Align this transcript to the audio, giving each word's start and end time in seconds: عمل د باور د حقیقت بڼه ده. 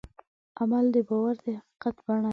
عمل 0.61 0.85
د 0.95 0.97
باور 1.07 1.35
د 1.43 1.45
حقیقت 1.57 1.95
بڼه 2.05 2.19
ده. 2.23 2.29